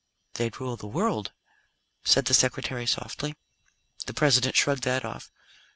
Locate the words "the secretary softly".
2.25-3.35